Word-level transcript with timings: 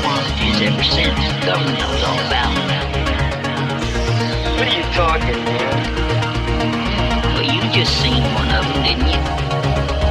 quantities 0.00 0.60
ever 0.62 0.84
since. 0.84 1.12
The 1.12 1.46
government 1.46 1.78
knows 1.78 2.02
all 2.02 2.20
about 2.26 2.52
them. 2.70 2.88
What 4.56 4.66
are 4.68 4.76
you 4.76 4.86
talking, 4.96 5.36
about? 5.42 5.82
Well, 7.34 7.44
you 7.44 7.60
just 7.72 7.92
seen 8.00 8.22
one 8.34 8.50
of 8.50 8.64
them, 8.64 8.82
didn't 8.82 9.08
you? 9.12 9.20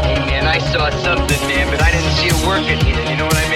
Hey, 0.06 0.20
man, 0.30 0.46
I 0.46 0.60
saw 0.60 0.90
something, 0.90 1.42
man, 1.48 1.70
but 1.72 1.82
I 1.82 1.92
didn't 1.92 2.12
see 2.20 2.28
it 2.28 2.40
working 2.46 2.80
here. 2.86 3.02
You 3.10 3.18
know 3.18 3.26
what 3.26 3.38
I 3.38 3.50
mean? 3.50 3.51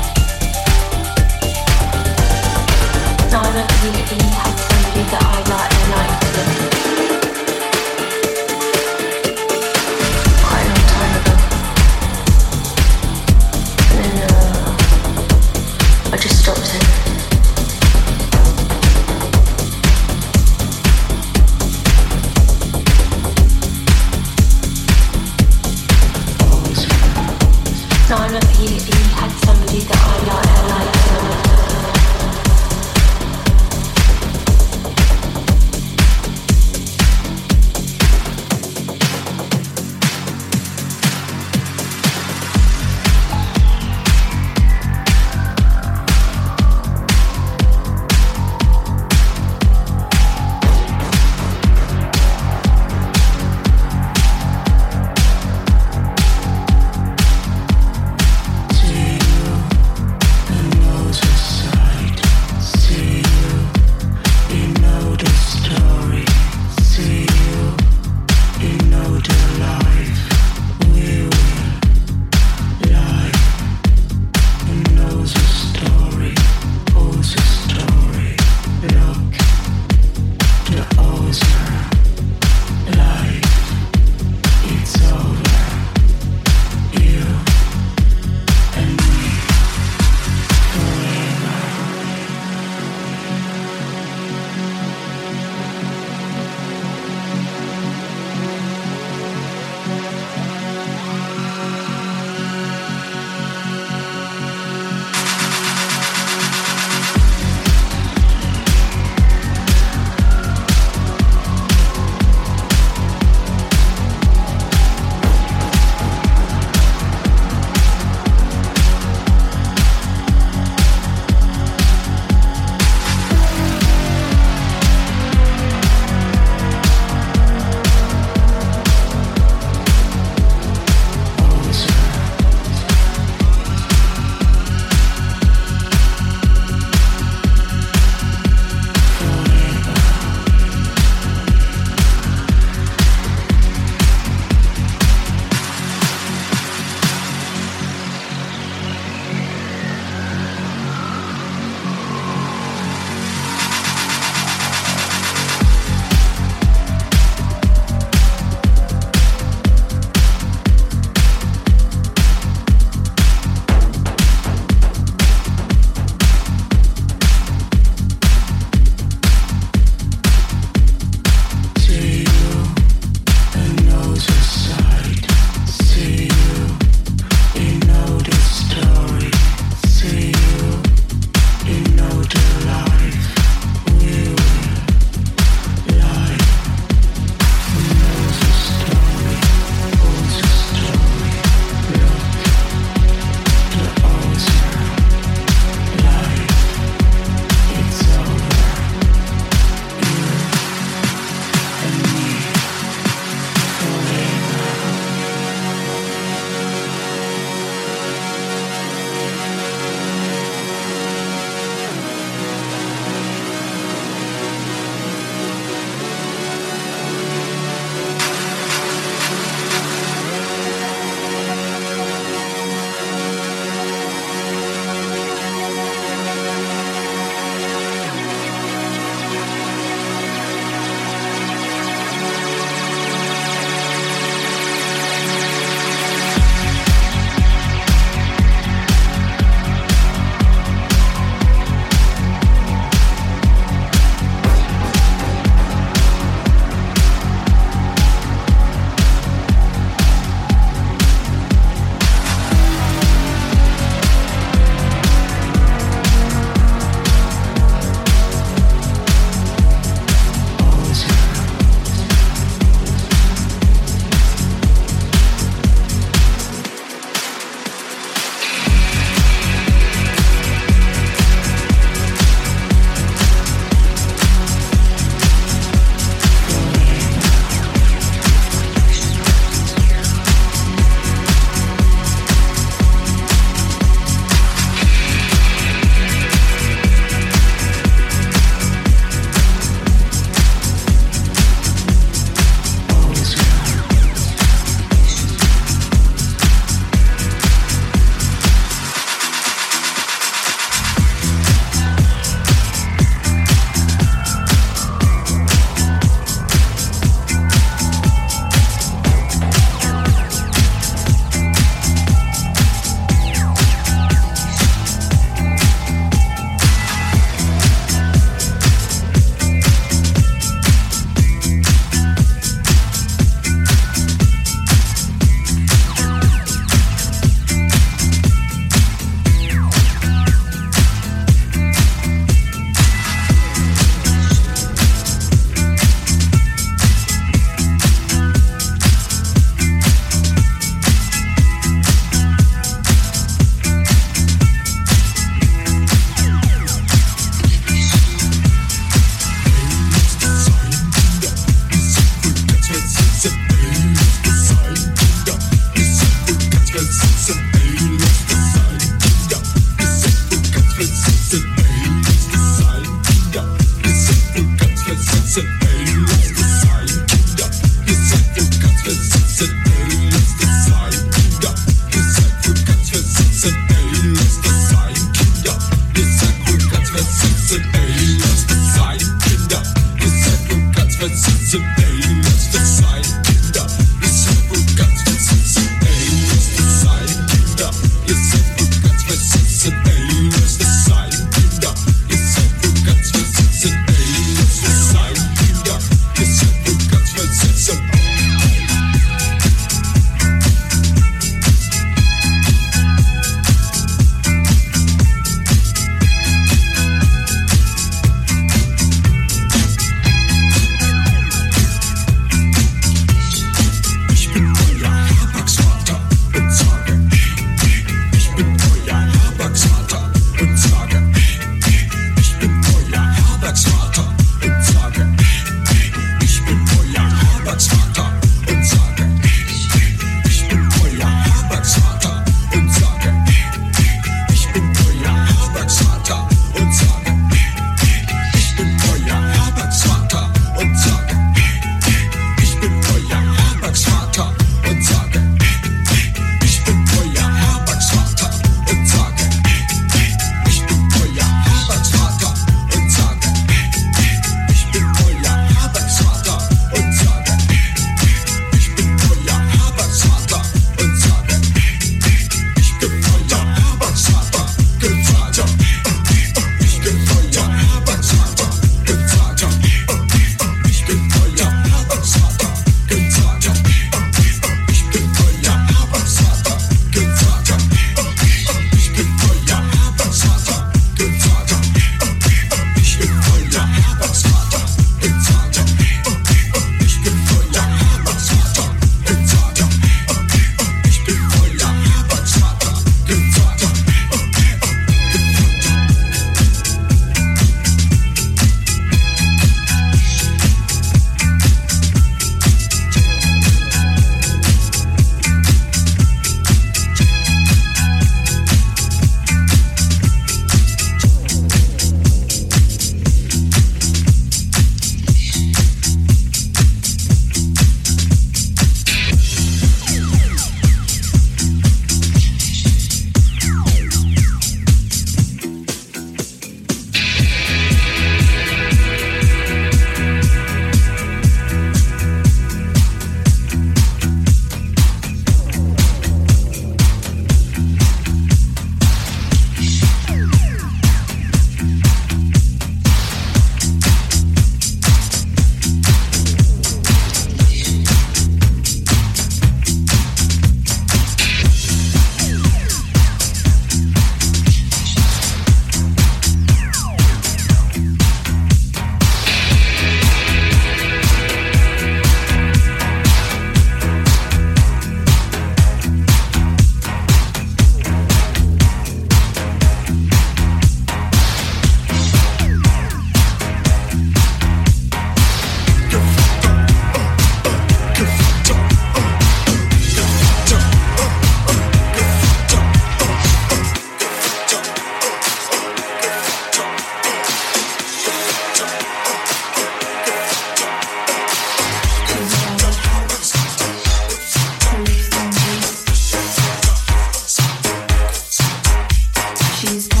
these. 599.71 600.00